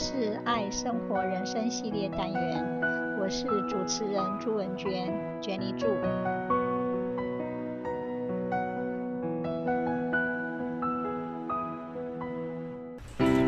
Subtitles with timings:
[0.00, 2.64] 是爱生活人生系列单元，
[3.20, 5.88] 我是主持人朱文娟娟妮柱。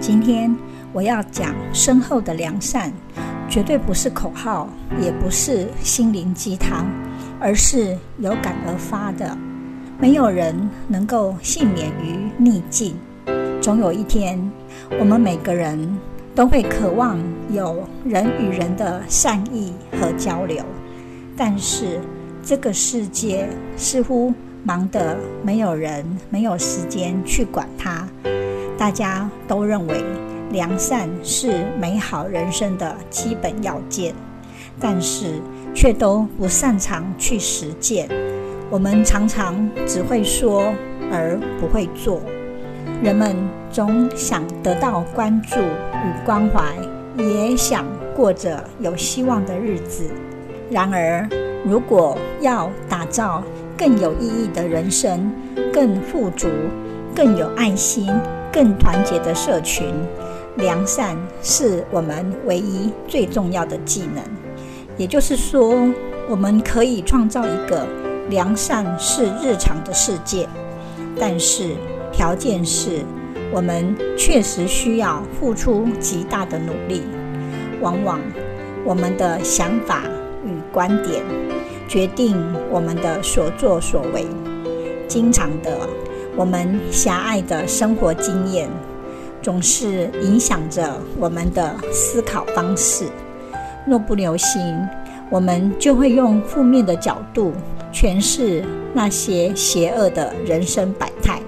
[0.00, 0.56] 今天
[0.90, 2.90] 我要讲深厚的良善，
[3.46, 4.70] 绝对不是口号，
[5.02, 6.86] 也不是心灵鸡汤，
[7.38, 9.36] 而是有感而发的。
[9.98, 10.56] 没有人
[10.88, 12.96] 能够幸免于逆境，
[13.60, 14.50] 总有一天，
[14.98, 15.78] 我们每个人
[16.38, 17.18] 都会渴望
[17.50, 20.64] 有人与人的善意和交流，
[21.36, 21.98] 但是
[22.44, 28.08] 这个世界似乎忙得没有人没有时间去管它。
[28.78, 30.04] 大家都认为
[30.52, 34.14] 良善是美好人生的基本要件，
[34.78, 35.40] 但是
[35.74, 38.08] 却都不擅长去实践。
[38.70, 40.72] 我们常常只会说
[41.10, 42.22] 而不会做。
[43.02, 43.34] 人们
[43.70, 46.74] 总想得到关注与关怀，
[47.16, 47.84] 也想
[48.16, 50.04] 过着有希望的日子。
[50.70, 51.28] 然而，
[51.64, 53.42] 如果要打造
[53.76, 55.32] 更有意义的人生、
[55.72, 56.48] 更富足、
[57.14, 58.08] 更有爱心、
[58.52, 59.94] 更团结的社群，
[60.56, 64.22] 良善是我们唯一最重要的技能。
[64.96, 65.74] 也就是说，
[66.28, 67.86] 我们可以创造一个
[68.30, 70.48] 良善是日常的世界，
[71.18, 71.76] 但是
[72.12, 73.04] 条件是
[73.52, 77.02] 我们确实需要付出极大的努力。
[77.80, 78.20] 往往
[78.84, 80.02] 我们的想法
[80.44, 81.22] 与观点
[81.86, 82.36] 决定
[82.70, 84.26] 我们的所作所为，
[85.06, 85.78] 经常的。
[86.36, 88.70] 我们狭隘的生活经验，
[89.42, 93.06] 总是影响着我们的思考方式。
[93.86, 94.60] 若不留心，
[95.30, 97.52] 我们就会用负面的角度
[97.92, 98.62] 诠释
[98.92, 101.40] 那些邪恶的人生百态。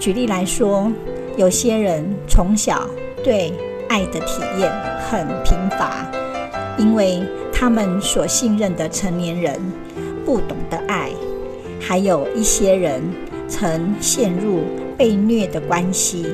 [0.00, 0.90] 举例来说，
[1.38, 2.84] 有些人从小
[3.22, 3.52] 对
[3.88, 4.68] 爱的体验
[5.08, 6.04] 很贫乏，
[6.76, 7.22] 因为
[7.52, 9.56] 他们所信任的成年人
[10.26, 11.12] 不懂得爱，
[11.80, 13.00] 还有一些人。
[13.50, 14.60] 曾陷入
[14.94, 16.26] 被虐的关系，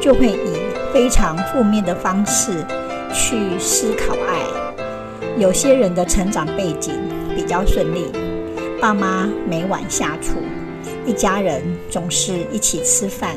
[0.00, 2.64] 就会以非常负面的方式
[3.12, 4.38] 去思考爱。
[5.36, 6.94] 有些人的成长背景
[7.34, 8.06] 比较顺利，
[8.80, 10.36] 爸妈每晚下厨，
[11.04, 11.60] 一家人
[11.90, 13.36] 总是一起吃饭。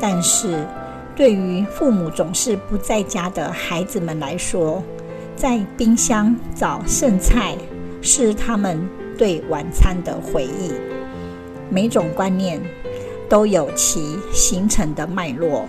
[0.00, 0.66] 但是，
[1.14, 4.82] 对于父母总是不在家的孩子们来说，
[5.36, 7.54] 在冰箱找剩菜
[8.00, 8.80] 是他们
[9.18, 10.72] 对晚餐的回忆。
[11.68, 12.60] 每种观念
[13.28, 15.66] 都有其形成的脉络，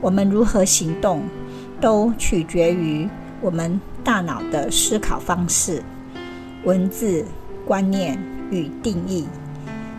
[0.00, 1.22] 我们如何行动，
[1.80, 3.08] 都取决于
[3.40, 5.82] 我们大脑的思考方式、
[6.64, 7.24] 文字、
[7.64, 8.18] 观念
[8.50, 9.26] 与定义，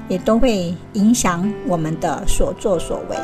[0.09, 3.17] 也都会影响我们的所作所为。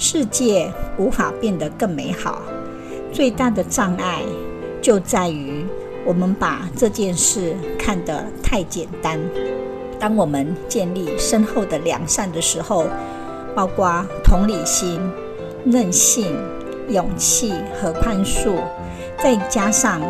[0.00, 2.40] 世界无法变得更美好，
[3.12, 4.22] 最大的障碍
[4.80, 5.66] 就在于
[6.06, 9.18] 我们把这件事看得太简单。
[9.98, 12.86] 当我们建立深厚的良善的时候，
[13.56, 15.00] 包括同理心、
[15.64, 16.36] 韧性、
[16.88, 18.54] 勇气和宽恕，
[19.20, 20.00] 再加上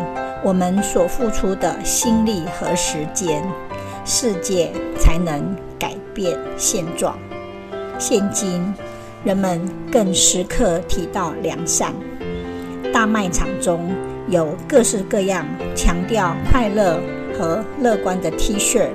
[0.43, 3.43] 我们所付出的心力和时间，
[4.05, 7.17] 世界才能改变现状。
[7.97, 8.71] 现今，
[9.23, 11.93] 人们更时刻提到良善。
[12.93, 13.93] 大卖场中
[14.27, 16.99] 有各式各样强调快乐
[17.37, 18.89] 和乐观的 T 恤。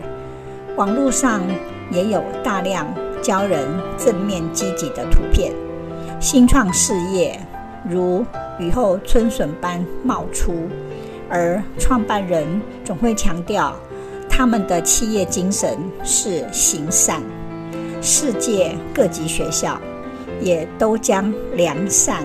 [0.76, 1.42] 网络上
[1.90, 2.86] 也有大量
[3.22, 5.52] 教人正面积极的图片，
[6.20, 7.38] 新创事业
[7.88, 8.24] 如
[8.58, 10.68] 雨后春笋般冒出，
[11.28, 13.76] 而创办人总会强调
[14.28, 17.22] 他们的企业精神是行善。
[18.02, 19.80] 世界各级学校
[20.40, 22.24] 也都将良善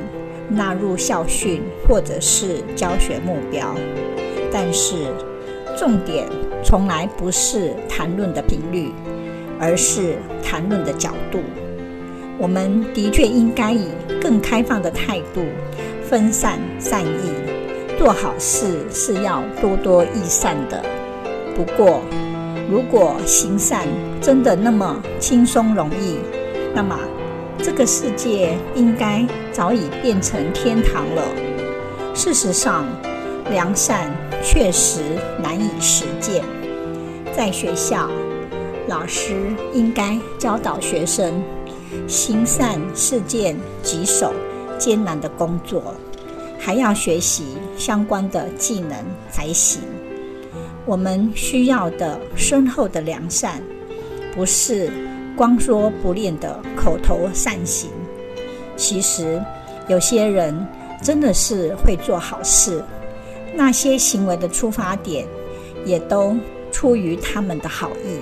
[0.50, 3.76] 纳入校训或者是教学目标，
[4.52, 4.96] 但是
[5.78, 6.28] 重点。
[6.62, 8.92] 从来不是谈论的频率，
[9.58, 11.40] 而是谈论的角度。
[12.38, 13.88] 我们的确应该以
[14.22, 15.46] 更开放的态度
[16.04, 17.32] 分散善意，
[17.98, 20.84] 做好事是要多多益善的。
[21.56, 22.02] 不过，
[22.70, 23.88] 如果行善
[24.20, 26.18] 真的那么轻松容易，
[26.76, 27.00] 那么
[27.62, 31.24] 这个世界应该早已变成天堂了。
[32.16, 32.86] 事实上，
[33.52, 34.10] 良善
[34.42, 35.02] 确实
[35.42, 36.44] 难以实践。
[37.36, 38.10] 在学校，
[38.88, 41.44] 老师应该教导学生，
[42.08, 44.34] 行善是件棘手、
[44.78, 45.94] 艰难的工作，
[46.58, 48.92] 还要学习相关的技能
[49.30, 49.82] 才行。
[50.86, 53.62] 我们需要的深厚的良善，
[54.34, 54.92] 不是
[55.40, 57.90] 光说不练的口头善行。
[58.76, 59.42] 其实，
[59.88, 60.68] 有些人
[61.02, 62.84] 真的是会做好事，
[63.56, 65.26] 那些行为的出发点
[65.86, 66.36] 也都
[66.74, 68.20] 出于他们的好意，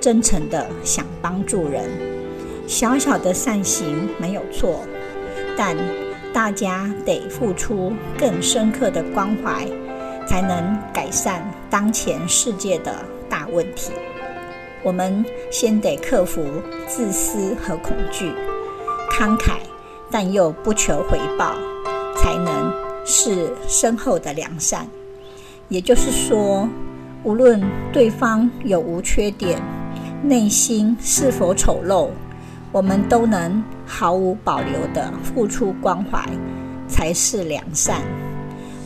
[0.00, 1.84] 真诚的想帮助人。
[2.66, 4.80] 小小的善行没有错，
[5.58, 5.76] 但
[6.32, 9.68] 大家得付出更深刻的关怀，
[10.26, 13.92] 才能改善当前世界的大问题。
[14.84, 16.44] 我们先得克服
[16.86, 18.30] 自私和恐惧，
[19.10, 19.52] 慷慨
[20.10, 21.54] 但又不求回报，
[22.16, 22.70] 才能
[23.06, 24.86] 是深厚的良善。
[25.68, 26.68] 也就是说，
[27.22, 27.60] 无论
[27.92, 29.58] 对方有无缺点，
[30.22, 32.10] 内心是否丑陋，
[32.70, 36.22] 我们都能毫无保留地付出关怀，
[36.86, 38.02] 才是良善。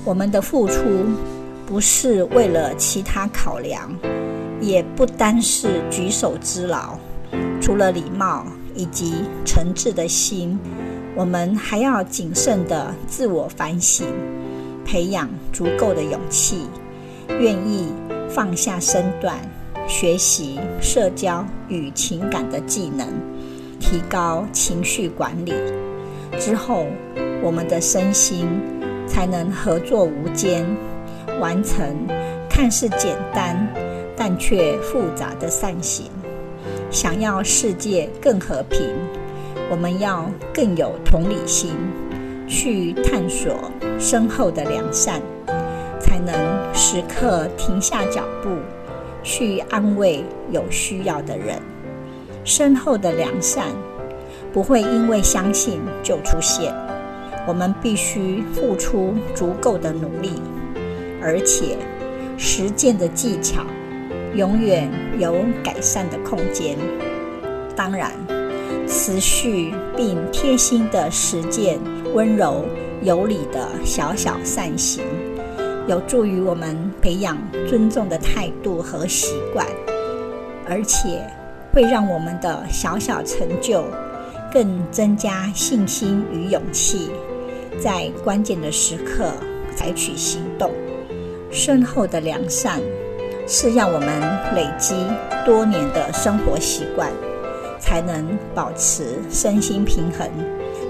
[0.05, 0.81] 我们的付出
[1.67, 3.91] 不是为了其他考量。
[4.61, 6.99] 也不单是举手之劳，
[7.61, 9.15] 除了礼貌以及
[9.45, 10.59] 诚挚的心，
[11.15, 14.07] 我们还要谨慎地自我反省，
[14.85, 16.67] 培养足够的勇气，
[17.41, 17.93] 愿意
[18.29, 19.37] 放下身段，
[19.87, 23.07] 学习社交与情感的技能，
[23.81, 25.53] 提高情绪管理。
[26.39, 26.87] 之后，
[27.43, 28.47] 我们的身心
[29.07, 30.65] 才能合作无间，
[31.41, 32.07] 完成
[32.49, 33.67] 看似简单，
[34.29, 36.11] 但却复杂的善行，
[36.91, 38.79] 想要世界更和平，
[39.71, 41.71] 我们要更有同理心，
[42.47, 45.23] 去探索深厚的良善，
[45.99, 46.35] 才能
[46.75, 48.51] 时刻停下脚步，
[49.23, 51.59] 去安慰有需要的人。
[52.45, 53.65] 深厚的良善
[54.53, 56.71] 不会因为相信就出现，
[57.47, 60.35] 我们必须付出足够的努力，
[61.23, 61.79] 而且
[62.37, 63.63] 实践的技巧。
[64.35, 66.77] 永远有改善的空间。
[67.75, 68.13] 当然，
[68.87, 71.79] 持续并贴心的实践
[72.15, 72.65] 温柔
[73.03, 75.05] 有礼的小小善行，
[75.87, 77.37] 有助于我们培养
[77.69, 79.67] 尊重的态度和习惯，
[80.67, 81.25] 而且
[81.73, 83.85] 会让我们的小小成就
[84.53, 87.11] 更增加信心与勇气，
[87.81, 89.33] 在关键的时刻
[89.77, 90.71] 采取行动。
[91.51, 92.81] 深厚的良善。
[93.51, 94.09] 是让我们
[94.55, 94.95] 累积
[95.47, 97.11] 多年的生活习惯，
[97.81, 100.29] 才能保持身心平衡，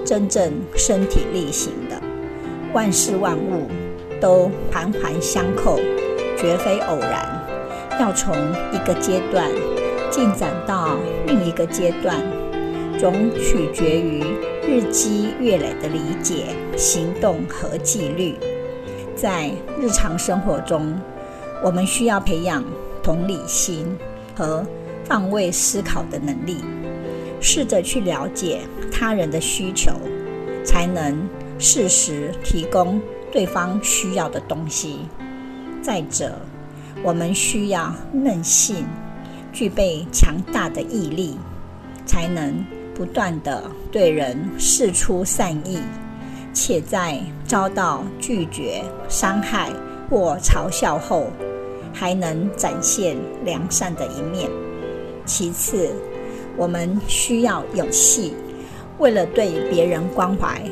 [0.04, 1.96] 真正身体力行的。
[2.72, 3.68] 万事万物
[4.20, 5.78] 都环环相扣，
[6.36, 7.24] 绝非偶然。
[8.00, 8.34] 要从
[8.72, 9.48] 一个阶段
[10.10, 10.96] 进展到
[11.26, 12.16] 另一个阶段，
[12.98, 14.24] 总取决于
[14.66, 16.46] 日积月累的理解、
[16.76, 18.36] 行动和纪律。
[19.14, 19.50] 在
[19.80, 20.96] 日常生活中，
[21.62, 22.64] 我们需要培养
[23.02, 23.96] 同理心
[24.36, 24.64] 和
[25.08, 26.58] 换位思考的能力，
[27.40, 28.60] 试着去了解
[28.92, 29.92] 他人的需求，
[30.64, 31.28] 才能
[31.58, 33.00] 适时提供
[33.32, 35.00] 对方需要的东西。
[35.82, 36.38] 再者，
[37.02, 38.86] 我们需要韧性，
[39.52, 41.38] 具备强大的毅力，
[42.04, 42.64] 才能
[42.94, 45.80] 不断地对人释出善意，
[46.52, 49.70] 且在遭到拒绝、伤害
[50.10, 51.28] 或嘲笑后，
[51.92, 54.50] 还能展现良善的一面。
[55.24, 55.90] 其次，
[56.56, 58.34] 我们需要勇气，
[58.98, 60.62] 为了对别人关怀，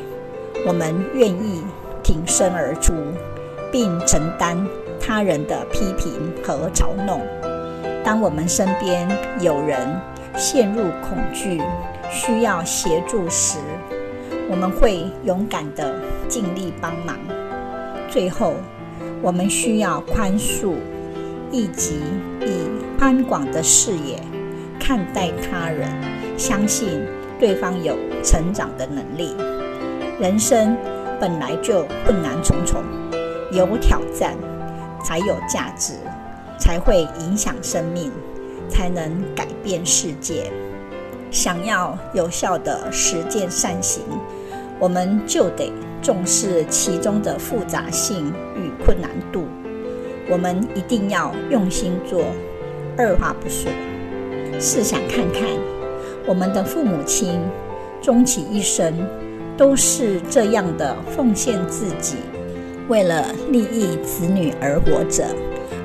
[0.66, 1.62] 我们愿意
[2.02, 2.94] 挺身而出，
[3.70, 4.66] 并承担
[4.98, 7.20] 他人的批评和嘲弄。
[8.02, 9.08] 当我们身边
[9.40, 9.78] 有人
[10.36, 11.60] 陷入恐惧，
[12.10, 13.58] 需要协助时，
[14.48, 17.18] 我们会勇敢地尽力帮忙。
[18.08, 18.54] 最后，
[19.20, 20.74] 我们需要宽恕。
[21.50, 22.00] 以及
[22.40, 24.20] 以宽广的视野
[24.78, 25.88] 看待他人，
[26.36, 27.00] 相信
[27.38, 29.34] 对方有成长的能力。
[30.18, 30.76] 人生
[31.20, 32.82] 本来就困难重重，
[33.52, 34.34] 有挑战
[35.04, 35.94] 才有价值，
[36.58, 38.10] 才会影响生命，
[38.68, 40.50] 才能改变世界。
[41.30, 44.02] 想要有效的实践善行，
[44.78, 49.46] 我们就得重视其中的复杂性与困难度。
[50.28, 52.24] 我们一定要用心做，
[52.96, 53.70] 二话不说。
[54.58, 55.42] 试想看看，
[56.26, 57.40] 我们的父母亲
[58.02, 58.94] 终其一生
[59.56, 62.16] 都是这样的奉献自己，
[62.88, 65.24] 为了利益子女而活着。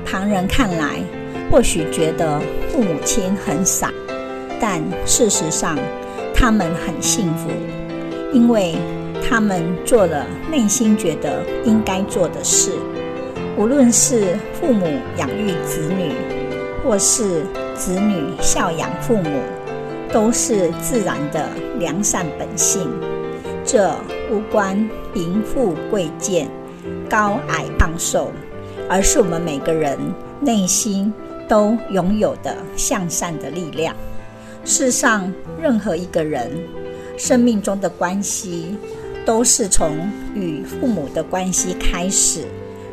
[0.04, 1.00] 旁人看来
[1.50, 3.92] 或许觉得父母亲很傻，
[4.60, 5.78] 但事实上
[6.34, 7.48] 他们很幸福，
[8.32, 8.76] 因为
[9.22, 12.72] 他们做了内心觉得应该做的事。
[13.58, 14.86] 无论是父母
[15.18, 16.12] 养育子女，
[16.82, 17.42] 或是
[17.76, 19.40] 子女孝养父母，
[20.10, 21.46] 都是自然的
[21.78, 22.90] 良善本性。
[23.62, 23.94] 这
[24.30, 26.48] 无关贫富贵贱、
[27.10, 28.32] 高矮胖瘦，
[28.88, 29.98] 而是我们每个人
[30.40, 31.12] 内心
[31.46, 33.94] 都拥有的向善的力量。
[34.64, 35.30] 世上
[35.60, 36.50] 任何一个人
[37.18, 38.78] 生命中的关系，
[39.26, 42.44] 都是从与父母的关系开始，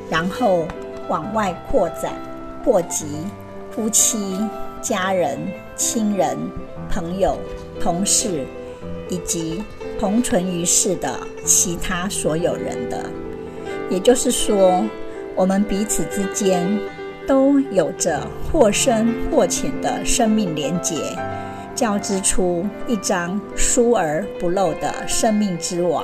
[0.09, 0.65] 然后
[1.07, 2.13] 往外扩展，
[2.63, 3.05] 扩及
[3.71, 4.37] 夫妻、
[4.81, 5.37] 家人、
[5.75, 6.37] 亲人、
[6.89, 7.37] 朋友、
[7.79, 8.45] 同事，
[9.09, 9.63] 以及
[9.99, 13.05] 同存于世的其他所有人的。
[13.89, 14.83] 也就是说，
[15.35, 16.79] 我们彼此之间
[17.27, 20.95] 都有着或深或浅的生命连结。
[21.75, 26.03] 交织出一张疏而不漏的生命之网，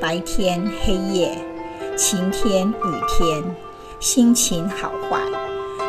[0.00, 1.38] 白天黑夜，
[1.98, 2.74] 晴天雨
[3.08, 3.42] 天，
[3.98, 5.20] 心情好坏，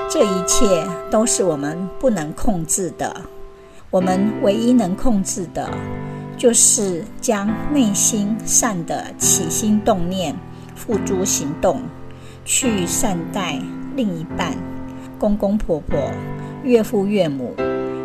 [0.09, 3.15] 这一切都是我们不能控制的。
[3.91, 5.69] 我们唯一能控制的，
[6.35, 10.35] 就是将内心善的起心动念
[10.75, 11.79] 付诸行动，
[12.43, 13.61] 去善待
[13.95, 14.57] 另一半、
[15.19, 15.99] 公公婆婆、
[16.63, 17.53] 岳父岳母。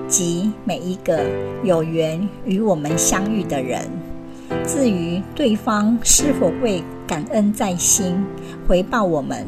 [0.07, 1.25] 及每一个
[1.63, 3.89] 有缘与我们相遇的人，
[4.67, 8.25] 至于对方是否会感恩在心，
[8.67, 9.47] 回报我们，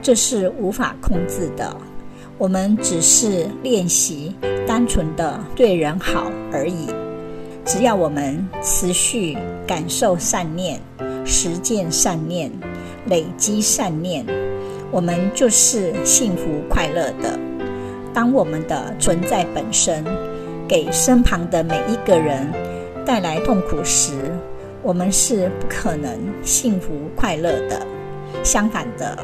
[0.00, 1.76] 这是无法控制的。
[2.38, 4.34] 我们只是练习
[4.66, 6.86] 单纯的对人好而已。
[7.64, 9.36] 只要我们持续
[9.66, 10.80] 感受善念、
[11.24, 12.50] 实践善念、
[13.06, 14.24] 累积善念，
[14.90, 17.38] 我们就是幸福快乐的。
[18.14, 20.04] 当我们的存在本身
[20.68, 22.46] 给身旁的每一个人
[23.04, 24.12] 带来痛苦时，
[24.86, 27.84] 我们是不可能幸福快乐的。
[28.44, 29.18] 相反的，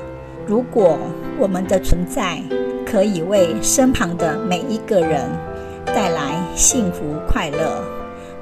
[0.45, 0.99] 如果
[1.38, 2.42] 我们的存在
[2.85, 5.31] 可以为身旁的每一个人
[5.87, 7.81] 带来幸福快乐，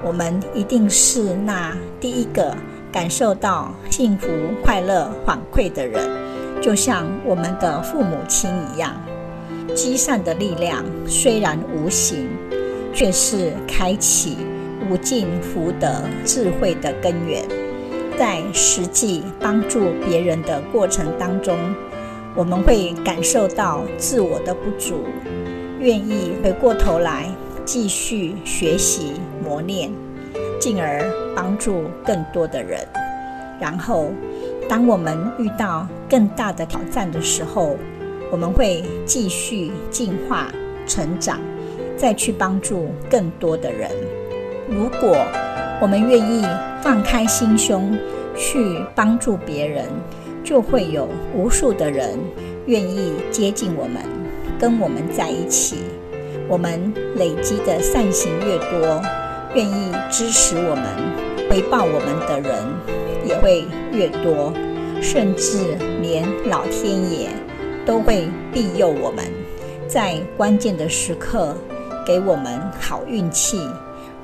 [0.03, 2.57] 我们一定是那第一个
[2.91, 4.27] 感受到幸福
[4.65, 6.03] 快乐反馈的人，
[6.63, 8.95] 就像我们的父母亲一样。
[9.75, 12.31] 积善的力量虽然无形，
[12.95, 14.39] 却是开启
[14.91, 17.45] 无尽福德智慧的根源。
[18.19, 21.57] 在实际帮助别人的过程当中，
[22.35, 25.05] 我们会感受到自我的不足，
[25.79, 27.27] 愿意回过头来
[27.65, 29.91] 继续学习磨练，
[30.59, 31.03] 进而
[31.35, 32.81] 帮助更多的人。
[33.61, 34.11] 然后，
[34.69, 37.77] 当我们遇到更大的挑战的时候，
[38.31, 40.49] 我们会继续进化、
[40.87, 41.41] 成长，
[41.97, 43.91] 再去帮助更多的人。
[44.71, 45.17] 如果
[45.83, 46.47] 我们愿意
[46.81, 47.99] 放开心胸
[48.37, 49.85] 去帮助别人，
[50.45, 52.17] 就会有无数的人
[52.67, 54.01] 愿意接近我们，
[54.61, 55.79] 跟我们在一起。
[56.49, 59.03] 我们累积的善行越多，
[59.55, 60.85] 愿意支持我们、
[61.51, 62.65] 回报我们的人
[63.27, 64.53] 也会越多，
[65.03, 67.29] 甚至连老天爷。
[67.87, 69.25] 都会庇佑我们，
[69.89, 71.57] 在关键的时刻
[72.07, 73.59] 给我们好运气，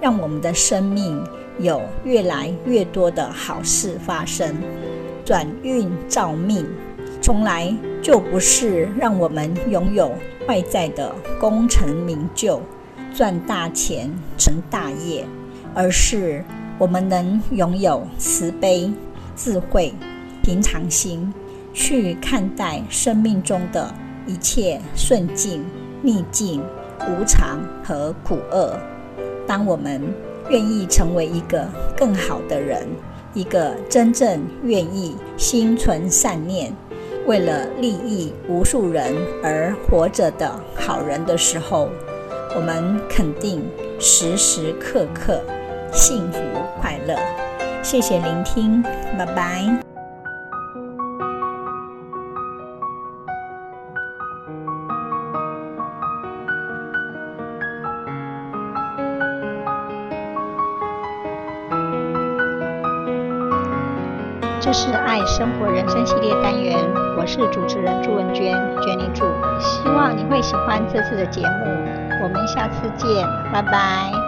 [0.01, 1.23] 让我们的生命
[1.59, 4.55] 有越来越多的好事发生。
[5.25, 6.65] 转运造命，
[7.21, 10.13] 从来就不是让我们拥有
[10.47, 12.63] 外在的功成名就、
[13.15, 15.27] 赚大钱、成大业，
[15.75, 16.45] 而是
[16.79, 18.93] 我们能拥有慈悲、
[19.35, 19.93] 智慧、
[20.43, 21.33] 平常心。
[21.79, 23.95] 去看待生命中的
[24.27, 25.63] 一切顺境、
[26.01, 26.63] 逆境、
[27.01, 28.81] 无常和苦厄。
[29.47, 30.03] 当我们
[30.49, 32.87] 愿意成为一个更好的人，
[33.35, 36.75] 一个真正愿意心存善念、
[37.27, 41.89] 为了利益无数人而活着的好人的时候，
[42.55, 43.63] 我们肯定
[43.99, 45.41] 时时刻刻
[45.93, 46.41] 幸福
[46.81, 47.17] 快乐。
[47.83, 48.83] 谢谢聆听，
[49.17, 49.86] 拜拜。
[64.77, 66.77] 是爱生活人生系列单元，
[67.17, 68.53] 我是主持人朱文娟，
[68.83, 69.25] 娟妮祝，
[69.59, 71.65] 希望你会喜欢这次的节目，
[72.23, 74.26] 我们下次见，拜拜。